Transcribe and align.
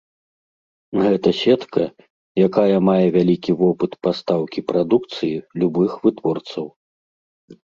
Гэта 1.03 1.29
сетка, 1.41 1.83
якая 2.47 2.77
мае 2.87 3.03
вялікі 3.17 3.51
вопыт 3.61 3.91
пастаўкі 4.09 4.59
прадукцыі 4.73 5.35
любых 5.61 5.91
вытворцаў. 6.09 6.65